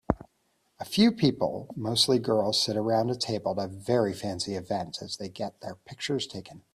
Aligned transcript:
A 0.79 0.83
few 0.83 1.11
people 1.11 1.71
mostly 1.75 2.17
girls 2.17 2.59
sit 2.59 2.75
around 2.75 3.11
a 3.11 3.15
table 3.15 3.61
at 3.61 3.65
a 3.65 3.71
very 3.71 4.15
fancy 4.15 4.55
event 4.55 4.97
as 4.99 5.17
they 5.17 5.29
get 5.29 5.61
their 5.61 5.75
pictures 5.75 6.25
taken 6.25 6.63